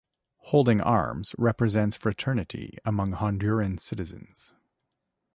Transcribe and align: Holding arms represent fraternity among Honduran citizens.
Holding 0.45 0.81
arms 0.81 1.35
represent 1.37 1.95
fraternity 1.95 2.79
among 2.83 3.11
Honduran 3.11 3.79
citizens. 3.79 4.51